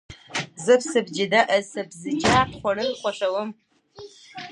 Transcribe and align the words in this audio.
زه 0.65 0.73
سبزیجات 1.73 2.49
خوړل 2.59 2.89
خوښوم. 2.99 3.49